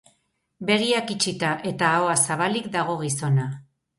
Begiak 0.69 1.11
itxita 1.15 1.51
eta 1.73 1.91
ahoa 1.99 2.17
zabalik 2.31 2.73
dago 2.79 2.99
gizona. 3.05 3.49